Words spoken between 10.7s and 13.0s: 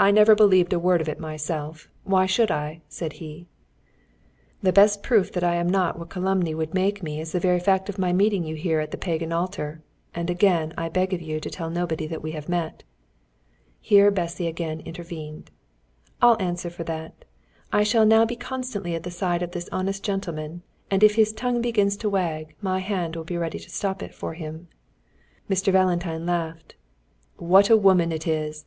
I beg of you to tell nobody that we have met."